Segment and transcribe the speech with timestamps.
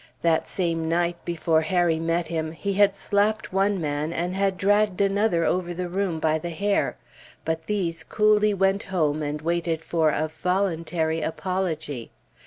[0.23, 4.99] That same night, before Harry met him, he had slapped one man, and had dragged
[4.99, 6.97] another over the room by the hair;
[7.45, 12.09] but these coolly went home, and waited for a voluntary apology.